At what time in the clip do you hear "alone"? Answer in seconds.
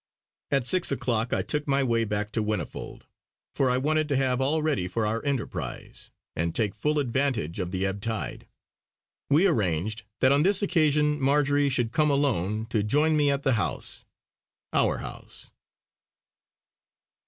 12.09-12.65